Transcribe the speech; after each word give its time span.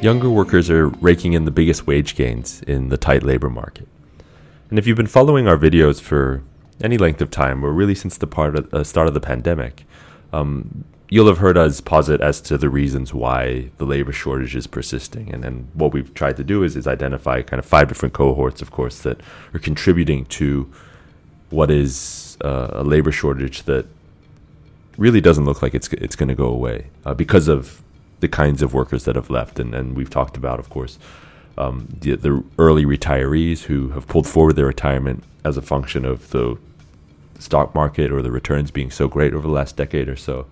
Younger 0.00 0.30
workers 0.30 0.70
are 0.70 0.88
raking 0.88 1.32
in 1.32 1.44
the 1.44 1.50
biggest 1.50 1.86
wage 1.86 2.14
gains 2.14 2.62
in 2.62 2.88
the 2.88 2.96
tight 2.96 3.24
labor 3.24 3.50
market. 3.50 3.88
And 4.70 4.78
if 4.78 4.86
you've 4.86 4.96
been 4.96 5.08
following 5.08 5.48
our 5.48 5.58
videos 5.58 6.00
for 6.00 6.42
any 6.80 6.96
length 6.96 7.20
of 7.20 7.30
time, 7.30 7.64
or 7.64 7.72
really 7.72 7.96
since 7.96 8.16
the 8.16 8.26
of, 8.26 8.72
uh, 8.72 8.84
start 8.84 9.08
of 9.08 9.14
the 9.14 9.20
pandemic, 9.20 9.84
um, 10.32 10.84
you'll 11.08 11.26
have 11.26 11.38
heard 11.38 11.56
us 11.56 11.80
posit 11.80 12.20
as 12.20 12.40
to 12.42 12.56
the 12.56 12.68
reasons 12.68 13.12
why 13.12 13.70
the 13.78 13.84
labor 13.84 14.12
shortage 14.12 14.54
is 14.54 14.68
persisting. 14.68 15.32
And, 15.32 15.42
then 15.42 15.68
what 15.72 15.92
we've 15.92 16.12
tried 16.14 16.36
to 16.36 16.44
do 16.44 16.62
is, 16.62 16.76
is 16.76 16.86
identify 16.86 17.42
kind 17.42 17.58
of 17.58 17.66
five 17.66 17.88
different 17.88 18.14
cohorts, 18.14 18.62
of 18.62 18.70
course, 18.70 19.00
that 19.00 19.20
are 19.52 19.58
contributing 19.58 20.26
to 20.26 20.70
what 21.50 21.70
is 21.70 22.36
uh, 22.44 22.68
a 22.72 22.84
labor 22.84 23.10
shortage 23.10 23.64
that 23.64 23.86
really 24.96 25.20
doesn't 25.20 25.44
look 25.44 25.62
like 25.62 25.74
it's, 25.74 25.88
it's 25.94 26.14
going 26.14 26.28
to 26.28 26.34
go 26.34 26.46
away 26.46 26.86
uh, 27.04 27.14
because 27.14 27.48
of 27.48 27.82
the 28.20 28.28
kinds 28.28 28.62
of 28.62 28.74
workers 28.74 29.04
that 29.04 29.16
have 29.16 29.30
left. 29.30 29.58
And, 29.58 29.74
and 29.74 29.96
we've 29.96 30.10
talked 30.10 30.36
about, 30.36 30.58
of 30.58 30.70
course, 30.70 30.98
um, 31.56 31.88
the, 32.00 32.14
the 32.14 32.44
early 32.58 32.84
retirees 32.84 33.64
who 33.64 33.90
have 33.90 34.06
pulled 34.06 34.26
forward 34.26 34.54
their 34.54 34.66
retirement 34.66 35.24
as 35.44 35.56
a 35.56 35.62
function 35.62 36.04
of 36.04 36.30
the 36.30 36.56
stock 37.38 37.74
market 37.74 38.10
or 38.12 38.22
the 38.22 38.30
returns 38.30 38.70
being 38.70 38.90
so 38.90 39.08
great 39.08 39.32
over 39.32 39.46
the 39.46 39.52
last 39.52 39.76
decade 39.76 40.08
or 40.08 40.16
so. 40.16 40.46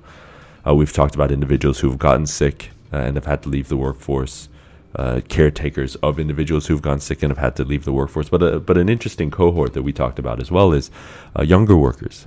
Uh, 0.66 0.74
we've 0.74 0.92
talked 0.92 1.14
about 1.14 1.30
individuals 1.30 1.80
who've 1.80 1.98
gotten 1.98 2.26
sick 2.26 2.70
uh, 2.92 2.96
and 2.96 3.16
have 3.16 3.26
had 3.26 3.42
to 3.42 3.48
leave 3.48 3.68
the 3.68 3.76
workforce, 3.76 4.48
uh, 4.96 5.20
caretakers 5.28 5.94
of 5.96 6.18
individuals 6.18 6.66
who've 6.66 6.82
gone 6.82 7.00
sick 7.00 7.22
and 7.22 7.30
have 7.30 7.38
had 7.38 7.54
to 7.56 7.64
leave 7.64 7.84
the 7.84 7.92
workforce. 7.92 8.28
But, 8.28 8.42
uh, 8.42 8.58
but 8.58 8.78
an 8.78 8.88
interesting 8.88 9.30
cohort 9.30 9.74
that 9.74 9.82
we 9.82 9.92
talked 9.92 10.18
about 10.18 10.40
as 10.40 10.50
well 10.50 10.72
is 10.72 10.90
uh, 11.38 11.42
younger 11.42 11.76
workers, 11.76 12.26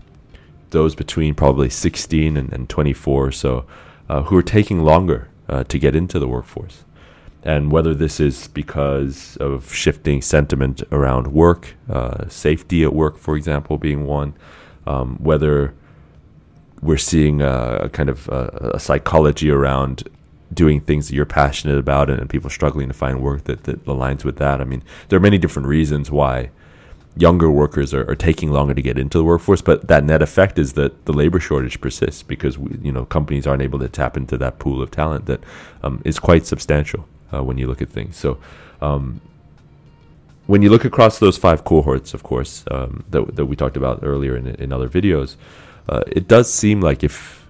those 0.69 0.95
between 0.95 1.35
probably 1.35 1.69
16 1.69 2.37
and, 2.37 2.53
and 2.53 2.69
24 2.69 3.25
or 3.25 3.31
so, 3.31 3.65
uh, 4.09 4.23
who 4.23 4.35
are 4.37 4.43
taking 4.43 4.83
longer 4.83 5.29
to 5.67 5.79
get 5.79 5.95
into 5.95 6.19
the 6.19 6.27
workforce. 6.27 6.83
And 7.41 7.71
whether 7.71 7.95
this 7.95 8.19
is 8.19 8.49
because 8.49 9.35
of 9.37 9.73
shifting 9.73 10.21
sentiment 10.21 10.83
around 10.91 11.33
work, 11.33 11.75
safety 12.27 12.83
at 12.83 12.93
work, 12.93 13.17
for 13.17 13.35
example, 13.35 13.79
being 13.79 14.05
one, 14.05 14.35
um, 14.85 15.17
whether 15.17 15.73
we're 16.81 16.97
seeing 16.97 17.41
a, 17.41 17.89
kind 17.91 18.09
of 18.09 18.27
a, 18.29 18.71
a, 18.75 18.79
psychology 18.79 19.49
around 19.49 20.07
doing 20.53 20.79
things 20.79 21.07
that 21.07 21.15
you're 21.15 21.25
passionate 21.25 21.77
about 21.77 22.09
and, 22.09 22.19
and, 22.19 22.29
people 22.29 22.49
struggling 22.49 22.87
to 22.87 22.93
find 22.93 23.21
work 23.21 23.43
that, 23.43 23.65
that 23.65 23.83
aligns 23.85 24.23
with 24.23 24.37
that. 24.37 24.61
I 24.61 24.63
mean, 24.63 24.83
there 25.07 25.17
are 25.17 25.21
many 25.21 25.37
different 25.37 25.67
reasons 25.67 26.09
why 26.09 26.49
younger 27.19 27.51
workers 27.51 27.93
are, 27.93 28.09
are, 28.09 28.15
taking 28.15 28.51
longer 28.51 28.73
to 28.73 28.81
get 28.81 28.97
into 28.97 29.17
the 29.17 29.23
workforce, 29.23 29.61
but 29.61 29.87
that 29.87 30.03
net 30.03 30.21
effect 30.21 30.57
is 30.57 30.73
that 30.73 31.05
the 31.05 31.11
labor 31.11 31.39
shortage 31.39 31.81
persists 31.81 32.23
because 32.23 32.57
we, 32.57 32.77
you 32.81 32.91
know 32.91 33.05
companies 33.05 33.45
aren't 33.45 33.61
able 33.61 33.79
to 33.79 33.89
tap 33.89 34.15
into 34.15 34.37
that 34.37 34.57
pool 34.57 34.81
of 34.81 34.89
talent 34.89 35.25
that 35.25 35.41
um, 35.83 36.01
is 36.05 36.17
quite 36.17 36.45
substantial 36.45 37.05
uh, 37.33 37.43
when 37.43 37.57
you 37.57 37.67
look 37.67 37.81
at 37.81 37.89
things. 37.89 38.15
So. 38.17 38.37
Um, 38.81 39.21
when 40.47 40.63
you 40.63 40.71
look 40.71 40.83
across 40.83 41.19
those 41.19 41.37
five 41.37 41.63
cohorts, 41.63 42.15
of 42.15 42.23
course, 42.23 42.63
um, 42.71 43.03
that, 43.11 43.35
that 43.35 43.45
we 43.45 43.55
talked 43.55 43.77
about 43.77 43.99
earlier 44.01 44.35
in, 44.35 44.47
in 44.55 44.73
other 44.73 44.89
videos, 44.89 45.35
uh, 45.87 46.01
it 46.07 46.27
does 46.27 46.51
seem 46.51 46.81
like 46.81 47.03
if 47.03 47.45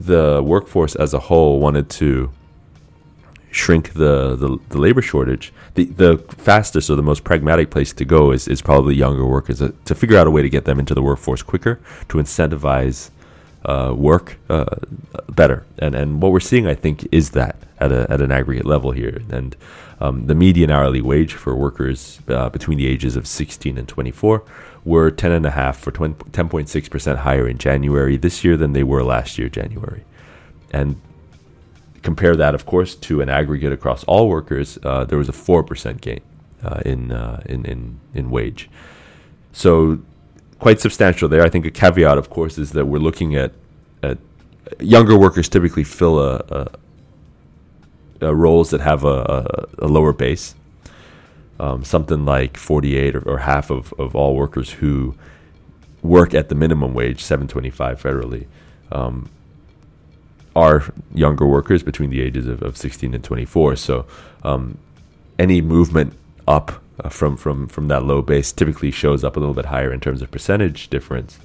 the 0.00 0.42
workforce 0.42 0.94
as 0.94 1.12
a 1.12 1.18
whole 1.18 1.60
wanted 1.60 1.90
to 1.90 2.30
shrink 3.54 3.92
the, 3.92 4.34
the, 4.34 4.58
the, 4.70 4.78
labor 4.78 5.00
shortage, 5.00 5.52
the, 5.74 5.84
the 5.84 6.18
fastest 6.36 6.90
or 6.90 6.96
the 6.96 7.02
most 7.02 7.22
pragmatic 7.22 7.70
place 7.70 7.92
to 7.92 8.04
go 8.04 8.32
is, 8.32 8.48
is 8.48 8.60
probably 8.60 8.94
younger 8.96 9.24
workers 9.24 9.62
uh, 9.62 9.70
to 9.84 9.94
figure 9.94 10.18
out 10.18 10.26
a 10.26 10.30
way 10.30 10.42
to 10.42 10.48
get 10.48 10.64
them 10.64 10.80
into 10.80 10.92
the 10.92 11.02
workforce 11.02 11.42
quicker, 11.42 11.78
to 12.08 12.18
incentivize 12.18 13.10
uh, 13.64 13.94
work 13.96 14.38
uh, 14.50 14.64
better. 15.28 15.64
And, 15.78 15.94
and 15.94 16.20
what 16.20 16.32
we're 16.32 16.40
seeing, 16.40 16.66
I 16.66 16.74
think, 16.74 17.06
is 17.12 17.30
that 17.30 17.56
at, 17.78 17.92
a, 17.92 18.10
at 18.10 18.20
an 18.20 18.32
aggregate 18.32 18.66
level 18.66 18.90
here. 18.90 19.22
And 19.30 19.56
um, 20.00 20.26
the 20.26 20.34
median 20.34 20.70
hourly 20.70 21.00
wage 21.00 21.34
for 21.34 21.54
workers 21.54 22.20
uh, 22.28 22.50
between 22.50 22.78
the 22.78 22.88
ages 22.88 23.14
of 23.14 23.26
16 23.26 23.78
and 23.78 23.88
24 23.88 24.42
were 24.84 25.10
10.5 25.12 25.76
for 25.76 25.92
10.6% 25.92 27.16
higher 27.18 27.48
in 27.48 27.58
January 27.58 28.16
this 28.16 28.42
year 28.42 28.56
than 28.56 28.72
they 28.72 28.82
were 28.82 29.04
last 29.04 29.38
year, 29.38 29.48
January. 29.48 30.04
And 30.72 31.00
compare 32.04 32.36
that, 32.36 32.54
of 32.54 32.66
course, 32.66 32.94
to 32.94 33.20
an 33.20 33.28
aggregate 33.28 33.72
across 33.72 34.04
all 34.04 34.28
workers, 34.28 34.78
uh, 34.84 35.04
there 35.04 35.18
was 35.18 35.28
a 35.28 35.32
4% 35.32 36.00
gain 36.00 36.20
uh, 36.62 36.80
in, 36.84 37.10
uh, 37.10 37.42
in, 37.46 37.64
in, 37.64 38.00
in 38.14 38.30
wage. 38.30 38.70
So 39.52 39.98
quite 40.60 40.80
substantial 40.80 41.28
there. 41.28 41.42
I 41.42 41.48
think 41.48 41.66
a 41.66 41.70
caveat, 41.70 42.18
of 42.18 42.30
course, 42.30 42.58
is 42.58 42.70
that 42.72 42.86
we're 42.86 42.98
looking 42.98 43.34
at, 43.34 43.52
at 44.02 44.18
younger 44.78 45.18
workers 45.18 45.48
typically 45.48 45.84
fill 45.84 46.20
a, 46.20 46.68
a, 48.20 48.28
a 48.28 48.34
roles 48.34 48.70
that 48.70 48.80
have 48.80 49.04
a, 49.04 49.66
a 49.78 49.88
lower 49.88 50.12
base 50.12 50.54
um, 51.58 51.84
something 51.84 52.24
like 52.24 52.56
48 52.56 53.16
or, 53.16 53.28
or, 53.28 53.38
half 53.38 53.70
of, 53.70 53.92
of 53.98 54.16
all 54.16 54.34
workers 54.34 54.70
who 54.70 55.14
work 56.02 56.34
at 56.34 56.48
the 56.48 56.54
minimum 56.54 56.94
wage, 56.94 57.22
725 57.22 58.02
federally, 58.02 58.46
um, 58.92 59.30
are 60.56 60.84
younger 61.12 61.46
workers 61.46 61.82
between 61.82 62.10
the 62.10 62.20
ages 62.20 62.46
of, 62.46 62.62
of 62.62 62.76
16 62.76 63.14
and 63.14 63.24
24. 63.24 63.76
So 63.76 64.06
um, 64.42 64.78
any 65.38 65.60
movement 65.60 66.14
up 66.46 66.82
uh, 67.02 67.08
from, 67.08 67.36
from, 67.36 67.66
from 67.66 67.88
that 67.88 68.04
low 68.04 68.22
base 68.22 68.52
typically 68.52 68.90
shows 68.90 69.24
up 69.24 69.36
a 69.36 69.40
little 69.40 69.54
bit 69.54 69.66
higher 69.66 69.92
in 69.92 70.00
terms 70.00 70.22
of 70.22 70.30
percentage 70.30 70.88
difference. 70.88 71.38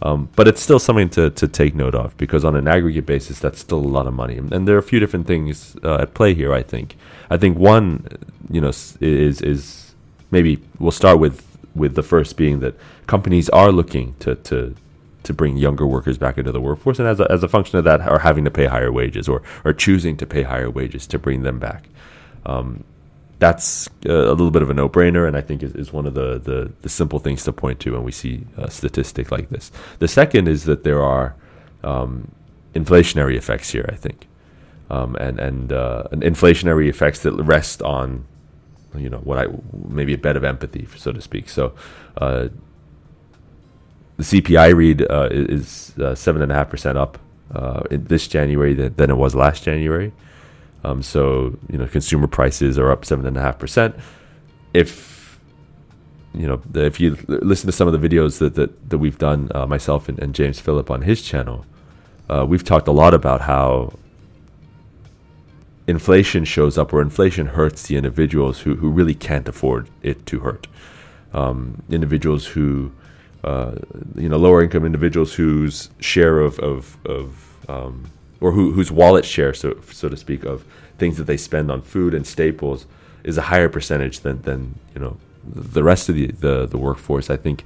Um, 0.00 0.28
but 0.34 0.48
it's 0.48 0.60
still 0.60 0.80
something 0.80 1.08
to, 1.10 1.30
to 1.30 1.46
take 1.46 1.74
note 1.74 1.94
of 1.94 2.16
because 2.16 2.44
on 2.44 2.56
an 2.56 2.66
aggregate 2.66 3.06
basis, 3.06 3.38
that's 3.38 3.60
still 3.60 3.78
a 3.78 3.86
lot 3.86 4.06
of 4.06 4.14
money. 4.14 4.36
And 4.36 4.66
there 4.66 4.74
are 4.74 4.80
a 4.80 4.82
few 4.82 4.98
different 4.98 5.28
things 5.28 5.76
uh, 5.84 5.98
at 6.02 6.14
play 6.14 6.34
here. 6.34 6.52
I 6.52 6.62
think. 6.62 6.96
I 7.30 7.36
think 7.36 7.56
one, 7.56 8.08
you 8.50 8.60
know, 8.60 8.68
is 8.68 9.40
is 9.40 9.94
maybe 10.32 10.60
we'll 10.80 10.90
start 10.90 11.20
with 11.20 11.46
with 11.76 11.94
the 11.94 12.02
first 12.02 12.36
being 12.36 12.58
that 12.60 12.74
companies 13.06 13.48
are 13.50 13.70
looking 13.70 14.16
to 14.18 14.34
to 14.34 14.74
to 15.22 15.32
bring 15.32 15.56
younger 15.56 15.86
workers 15.86 16.18
back 16.18 16.38
into 16.38 16.52
the 16.52 16.60
workforce, 16.60 16.98
and 16.98 17.08
as 17.08 17.20
a, 17.20 17.30
as 17.30 17.42
a 17.42 17.48
function 17.48 17.78
of 17.78 17.84
that, 17.84 18.00
are 18.00 18.18
having 18.20 18.44
to 18.44 18.50
pay 18.50 18.66
higher 18.66 18.92
wages 18.92 19.28
or 19.28 19.42
or 19.64 19.72
choosing 19.72 20.16
to 20.16 20.26
pay 20.26 20.42
higher 20.42 20.70
wages 20.70 21.06
to 21.06 21.18
bring 21.18 21.42
them 21.42 21.58
back. 21.58 21.88
Um, 22.44 22.84
that's 23.38 23.88
a 24.04 24.08
little 24.08 24.52
bit 24.52 24.62
of 24.62 24.70
a 24.70 24.74
no-brainer, 24.74 25.26
and 25.26 25.36
I 25.36 25.40
think 25.40 25.62
is, 25.62 25.74
is 25.74 25.92
one 25.92 26.06
of 26.06 26.14
the, 26.14 26.38
the, 26.38 26.72
the 26.82 26.88
simple 26.88 27.18
things 27.18 27.42
to 27.44 27.52
point 27.52 27.80
to 27.80 27.92
when 27.92 28.04
we 28.04 28.12
see 28.12 28.46
a 28.56 28.70
statistic 28.70 29.32
like 29.32 29.48
this. 29.50 29.72
The 29.98 30.06
second 30.06 30.46
is 30.46 30.64
that 30.64 30.84
there 30.84 31.02
are 31.02 31.34
um, 31.82 32.30
inflationary 32.74 33.36
effects 33.36 33.70
here. 33.70 33.88
I 33.92 33.96
think, 33.96 34.28
um, 34.90 35.16
and 35.16 35.40
and 35.40 35.72
uh, 35.72 36.04
inflationary 36.12 36.88
effects 36.88 37.20
that 37.24 37.32
rest 37.32 37.82
on, 37.82 38.26
you 38.96 39.10
know, 39.10 39.18
what 39.18 39.38
I 39.38 39.46
maybe 39.88 40.14
a 40.14 40.18
bed 40.18 40.36
of 40.36 40.44
empathy, 40.44 40.86
so 40.96 41.12
to 41.12 41.20
speak. 41.20 41.48
So. 41.48 41.74
Uh, 42.16 42.48
the 44.16 44.22
CPI 44.22 44.74
read 44.74 45.02
uh, 45.02 45.28
is 45.30 45.96
uh, 45.98 46.14
seven 46.14 46.42
and 46.42 46.52
a 46.52 46.54
half 46.54 46.70
percent 46.70 46.98
up 46.98 47.18
uh, 47.54 47.82
this 47.90 48.28
January 48.28 48.74
than, 48.74 49.10
it 49.10 49.16
was 49.16 49.34
last 49.34 49.62
January. 49.62 50.12
Um, 50.84 51.02
so 51.02 51.56
you 51.70 51.78
know, 51.78 51.86
consumer 51.86 52.26
prices 52.26 52.78
are 52.78 52.90
up 52.90 53.04
seven 53.04 53.26
and 53.26 53.36
a 53.36 53.40
half 53.40 53.58
percent. 53.58 53.94
If 54.74 55.40
you 56.34 56.46
know, 56.46 56.62
if 56.74 56.98
you 56.98 57.18
listen 57.28 57.66
to 57.66 57.72
some 57.72 57.88
of 57.88 58.00
the 58.00 58.08
videos 58.08 58.38
that 58.38 58.54
that, 58.54 58.90
that 58.90 58.98
we've 58.98 59.18
done, 59.18 59.50
uh, 59.54 59.66
myself 59.66 60.08
and, 60.08 60.18
and, 60.18 60.34
James 60.34 60.58
Phillip 60.58 60.90
on 60.90 61.02
his 61.02 61.22
channel, 61.22 61.66
uh, 62.28 62.44
we've 62.48 62.64
talked 62.64 62.88
a 62.88 62.92
lot 62.92 63.12
about 63.12 63.42
how 63.42 63.92
inflation 65.86 66.44
shows 66.44 66.78
up, 66.78 66.92
or 66.92 67.02
inflation 67.02 67.48
hurts 67.48 67.86
the 67.86 67.96
individuals 67.96 68.60
who 68.60 68.76
who 68.76 68.90
really 68.90 69.14
can't 69.14 69.46
afford 69.46 69.88
it 70.02 70.24
to 70.26 70.40
hurt. 70.40 70.66
Um, 71.32 71.82
individuals 71.90 72.46
who 72.46 72.92
uh, 73.44 73.72
you 74.14 74.28
know, 74.28 74.36
lower 74.36 74.62
income 74.62 74.84
individuals 74.84 75.34
whose 75.34 75.90
share 75.98 76.38
of 76.40 76.58
of, 76.60 76.96
of 77.04 77.68
um, 77.68 78.10
or 78.40 78.52
who, 78.52 78.72
whose 78.72 78.90
wallet 78.90 79.24
share, 79.24 79.54
so 79.54 79.76
so 79.90 80.08
to 80.08 80.16
speak, 80.16 80.44
of 80.44 80.64
things 80.98 81.16
that 81.16 81.24
they 81.24 81.36
spend 81.36 81.70
on 81.70 81.82
food 81.82 82.14
and 82.14 82.26
staples 82.26 82.86
is 83.24 83.38
a 83.38 83.42
higher 83.42 83.68
percentage 83.68 84.20
than 84.20 84.42
than 84.42 84.78
you 84.94 85.00
know 85.00 85.16
the 85.44 85.82
rest 85.82 86.08
of 86.08 86.14
the 86.14 86.28
the, 86.28 86.66
the 86.66 86.78
workforce. 86.78 87.30
I 87.30 87.36
think 87.36 87.64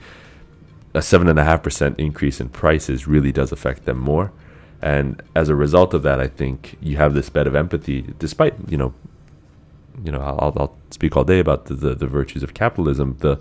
a 0.95 1.03
seven 1.03 1.29
and 1.29 1.39
a 1.39 1.45
half 1.45 1.63
percent 1.63 1.99
increase 1.99 2.41
in 2.41 2.49
prices 2.49 3.07
really 3.07 3.33
does 3.33 3.53
affect 3.53 3.85
them 3.85 3.99
more, 3.99 4.33
and 4.81 5.23
as 5.35 5.51
a 5.51 5.55
result 5.55 5.93
of 5.93 6.03
that, 6.05 6.21
I 6.21 6.27
think 6.27 6.79
you 6.81 6.97
have 6.97 7.13
this 7.13 7.29
bed 7.29 7.47
of 7.47 7.55
empathy, 7.55 8.15
despite 8.19 8.55
you 8.69 8.77
know. 8.77 8.95
You 10.05 10.13
know, 10.13 10.21
I'll, 10.21 10.53
I'll 10.59 10.77
speak 10.91 11.17
all 11.17 11.25
day 11.25 11.39
about 11.39 11.67
the, 11.67 11.75
the, 11.75 11.95
the 11.95 12.07
virtues 12.07 12.43
of 12.43 12.53
capitalism. 12.53 13.17
The 13.21 13.39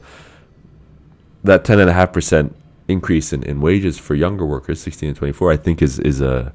that 1.46 1.66
ten 1.66 1.80
and 1.80 1.90
a 1.90 1.94
half 1.94 2.14
percent 2.14 2.56
increase 2.88 3.34
in, 3.34 3.44
in 3.44 3.62
wages 3.62 3.98
for 3.98 4.14
younger 4.16 4.46
workers, 4.46 4.80
16 4.82 5.14
to 5.14 5.18
24, 5.18 5.52
I 5.52 5.58
think 5.58 5.82
is 5.82 6.00
is 6.00 6.22
a 6.22 6.54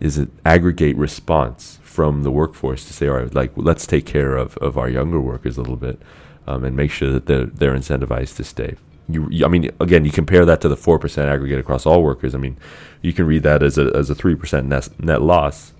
is 0.00 0.18
an 0.18 0.30
aggregate 0.44 0.96
response 0.96 1.78
from 1.82 2.24
the 2.24 2.30
workforce 2.30 2.84
to 2.86 2.92
say, 2.92 3.08
all 3.08 3.18
right, 3.18 3.34
like 3.34 3.52
let's 3.56 3.86
take 3.86 4.04
care 4.04 4.36
of, 4.36 4.56
of 4.58 4.76
our 4.76 4.88
younger 4.88 5.20
workers 5.20 5.56
a 5.56 5.60
little 5.60 5.76
bit 5.76 5.98
um, 6.46 6.64
and 6.64 6.76
make 6.76 6.90
sure 6.90 7.10
that 7.12 7.26
they're, 7.26 7.46
they're 7.46 7.74
incentivized 7.74 8.36
to 8.36 8.44
stay. 8.44 8.74
You, 9.08 9.44
I 9.44 9.48
mean, 9.48 9.70
again, 9.80 10.04
you 10.04 10.10
compare 10.10 10.44
that 10.44 10.60
to 10.62 10.68
the 10.68 10.76
four 10.76 10.98
percent 10.98 11.28
aggregate 11.28 11.58
across 11.58 11.86
all 11.86 12.02
workers. 12.02 12.34
I 12.34 12.38
mean, 12.38 12.56
you 13.02 13.12
can 13.12 13.26
read 13.26 13.42
that 13.42 13.62
as 13.62 13.76
a 13.78 13.92
as 13.94 14.08
a 14.08 14.14
three 14.14 14.34
percent 14.34 14.66
net 14.66 14.88
net 14.98 15.20
loss 15.20 15.72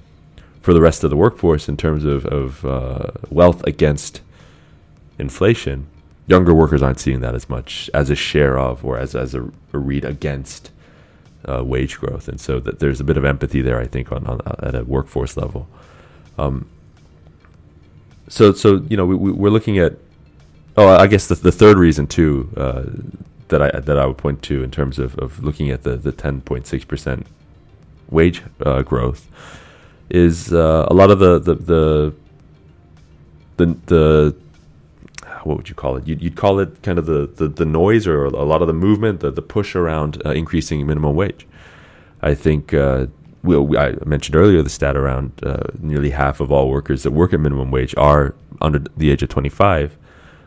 for 0.61 0.73
the 0.73 0.81
rest 0.81 1.05
of 1.05 1.11
the 1.11 1.17
workforce 1.17 1.69
in 1.69 1.77
terms 1.77 2.05
of, 2.05 2.25
of 2.27 2.65
uh, 2.65 3.11
wealth 3.29 3.63
against 3.65 4.23
inflation, 5.19 5.87
younger 6.27 6.55
workers 6.55 6.83
aren't 6.83 7.01
seeing 7.01 7.21
that 7.21 7.35
as 7.35 7.49
much 7.49 7.91
as 7.93 8.11
a 8.11 8.15
share 8.15 8.59
of 8.59 8.85
or 8.85 8.99
as, 8.99 9.15
as 9.15 9.35
a, 9.35 9.43
a 9.73 9.79
read 9.79 10.05
against 10.05 10.71
uh, 11.47 11.63
wage 11.65 11.99
growth. 11.99 12.29
And 12.29 12.41
so 12.41 12.61
that 12.61 12.79
there's 12.79 13.01
a 13.01 13.05
bit 13.05 13.17
of 13.17 13.25
empathy 13.25 13.61
there, 13.61 13.81
I 13.81 13.87
think, 13.87 14.11
on, 14.11 14.27
on 14.27 14.41
at 14.63 14.75
a 14.75 14.85
workforce 14.85 15.37
level. 15.37 15.69
Um, 16.39 16.69
so, 18.29 18.53
so 18.53 18.85
you 18.89 18.97
know, 18.97 19.07
we, 19.07 19.17
we, 19.17 19.49
are 19.49 19.53
looking 19.53 19.79
at. 19.79 19.95
Oh, 20.77 20.89
I 20.89 21.07
guess 21.07 21.29
the, 21.29 21.37
the 21.37 21.53
third 21.53 21.77
reason 21.79 22.07
too 22.07 22.51
uh, 22.57 22.85
that 23.49 23.63
I 23.63 23.79
that 23.79 23.99
I 23.99 24.07
would 24.07 24.19
point 24.19 24.43
to 24.45 24.65
in 24.65 24.71
terms 24.71 24.99
of, 24.99 25.17
of 25.19 25.45
looking 25.45 25.71
at 25.71 25.83
the 25.85 25.97
the 25.97 26.13
10.6 26.13 26.89
percent 26.89 27.27
wage 28.11 28.43
uh, 28.65 28.83
growth 28.83 29.29
is 30.11 30.53
uh, 30.53 30.87
a 30.91 30.95
lot 30.95 31.11
of 31.11 31.19
the 31.19 31.39
the 31.39 31.55
the 31.55 32.15
the, 33.57 33.67
the 33.87 34.37
what 35.47 35.57
would 35.57 35.69
you 35.69 35.75
call 35.75 35.97
it? 35.97 36.07
You'd, 36.07 36.23
you'd 36.23 36.37
call 36.37 36.59
it 36.59 36.83
kind 36.83 36.99
of 36.99 37.07
the, 37.07 37.27
the, 37.27 37.49
the, 37.49 37.65
noise 37.65 38.07
or 38.07 38.25
a 38.25 38.45
lot 38.45 38.63
of 38.63 38.69
the 38.69 38.75
movement, 38.75 39.21
the, 39.21 39.31
the 39.31 39.43
push 39.43 39.75
around 39.75 40.21
uh, 40.25 40.31
increasing 40.31 40.87
minimum 40.87 41.15
wage. 41.15 41.47
I 42.23 42.35
think 42.35 42.73
uh, 42.73 43.07
we, 43.43 43.59
we, 43.59 43.77
I 43.77 43.95
mentioned 44.05 44.37
earlier 44.37 44.63
the 44.63 44.71
stat 44.71 44.97
around 44.97 45.33
uh, 45.43 45.65
nearly 45.81 46.11
half 46.11 46.41
of 46.41 46.51
all 46.51 46.71
workers 46.71 47.03
that 47.03 47.13
work 47.13 47.33
at 47.33 47.41
minimum 47.41 47.71
wage 47.71 47.95
are 47.97 48.35
under 48.61 48.79
the 48.97 49.11
age 49.11 49.23
of 49.23 49.29
25. 49.29 49.97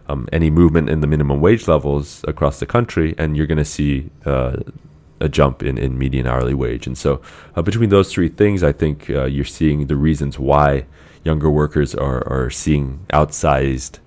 Um, 0.09 0.27
any 0.31 0.49
movement 0.49 0.89
in 0.89 1.01
the 1.01 1.07
minimum 1.07 1.41
wage 1.41 1.67
levels 1.67 2.23
across 2.27 2.59
the 2.59 2.65
country, 2.65 3.13
and 3.17 3.35
you're 3.35 3.45
going 3.45 3.57
to 3.57 3.65
see 3.65 4.09
uh, 4.25 4.57
a 5.19 5.27
jump 5.27 5.63
in, 5.63 5.77
in 5.77 5.97
median 5.97 6.27
hourly 6.27 6.53
wage. 6.53 6.87
And 6.87 6.97
so, 6.97 7.21
uh, 7.55 7.61
between 7.61 7.89
those 7.89 8.11
three 8.11 8.29
things, 8.29 8.63
I 8.63 8.71
think 8.71 9.09
uh, 9.09 9.25
you're 9.25 9.45
seeing 9.45 9.87
the 9.87 9.95
reasons 9.95 10.39
why 10.39 10.85
younger 11.23 11.49
workers 11.49 11.93
are, 11.93 12.25
are 12.27 12.49
seeing 12.49 13.05
outsized 13.11 13.99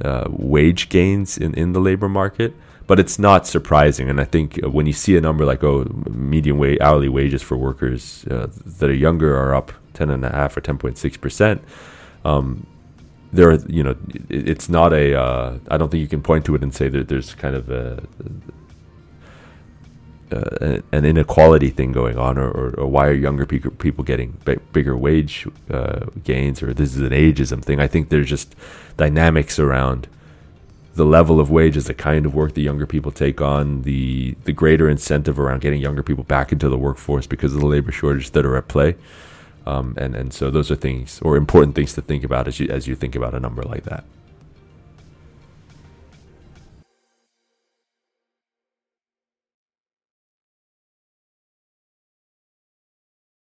uh, 0.00 0.26
wage 0.30 0.88
gains 0.88 1.38
in, 1.38 1.54
in 1.54 1.72
the 1.72 1.80
labor 1.80 2.08
market. 2.08 2.54
But 2.86 3.00
it's 3.00 3.18
not 3.18 3.46
surprising. 3.46 4.10
And 4.10 4.20
I 4.20 4.24
think 4.24 4.62
uh, 4.62 4.68
when 4.68 4.86
you 4.86 4.92
see 4.92 5.16
a 5.16 5.20
number 5.20 5.46
like, 5.46 5.64
oh, 5.64 5.84
median 6.10 6.58
wage, 6.58 6.78
hourly 6.80 7.08
wages 7.08 7.42
for 7.42 7.56
workers 7.56 8.26
uh, 8.30 8.48
that 8.78 8.90
are 8.90 8.94
younger 8.94 9.34
are 9.36 9.54
up 9.54 9.72
10.5 9.94 10.56
or 10.56 10.60
10.6%. 10.60 11.60
Um, 12.26 12.66
there 13.32 13.50
are, 13.50 13.58
you 13.66 13.82
know, 13.82 13.96
it's 14.28 14.68
not 14.68 14.92
a. 14.92 15.18
Uh, 15.18 15.58
I 15.68 15.76
don't 15.76 15.90
think 15.90 16.00
you 16.00 16.06
can 16.06 16.22
point 16.22 16.44
to 16.44 16.54
it 16.54 16.62
and 16.62 16.72
say 16.72 16.88
that 16.88 17.08
there's 17.08 17.34
kind 17.34 17.56
of 17.56 17.68
a, 17.68 18.04
uh, 20.34 20.80
an 20.92 21.04
inequality 21.04 21.70
thing 21.70 21.92
going 21.92 22.18
on, 22.18 22.38
or, 22.38 22.50
or, 22.50 22.74
or 22.80 22.86
why 22.86 23.06
are 23.06 23.12
younger 23.12 23.46
people 23.46 24.04
getting 24.04 24.38
b- 24.44 24.56
bigger 24.72 24.96
wage 24.96 25.46
uh, 25.70 26.06
gains, 26.22 26.62
or 26.62 26.74
this 26.74 26.94
is 26.96 27.00
an 27.00 27.10
ageism 27.10 27.62
thing. 27.62 27.80
I 27.80 27.86
think 27.86 28.08
there's 28.08 28.28
just 28.28 28.54
dynamics 28.96 29.58
around 29.58 30.08
the 30.94 31.04
level 31.04 31.40
of 31.40 31.50
wages, 31.50 31.86
the 31.86 31.94
kind 31.94 32.24
of 32.26 32.34
work 32.34 32.54
that 32.54 32.60
younger 32.60 32.86
people 32.86 33.10
take 33.12 33.40
on, 33.40 33.82
the 33.82 34.36
the 34.44 34.52
greater 34.52 34.88
incentive 34.88 35.38
around 35.38 35.60
getting 35.60 35.80
younger 35.80 36.02
people 36.02 36.24
back 36.24 36.52
into 36.52 36.68
the 36.68 36.78
workforce 36.78 37.26
because 37.26 37.54
of 37.54 37.60
the 37.60 37.66
labor 37.66 37.92
shortages 37.92 38.30
that 38.30 38.46
are 38.46 38.56
at 38.56 38.68
play. 38.68 38.96
Um, 39.66 39.94
and 39.96 40.14
and 40.14 40.32
so 40.32 40.50
those 40.50 40.70
are 40.70 40.76
things 40.76 41.20
or 41.22 41.36
important 41.36 41.74
things 41.74 41.94
to 41.94 42.02
think 42.02 42.24
about 42.24 42.46
as 42.46 42.60
you 42.60 42.68
as 42.68 42.86
you 42.86 42.94
think 42.94 43.16
about 43.16 43.34
a 43.34 43.40
number 43.40 43.62
like 43.62 43.84
that. 43.84 44.04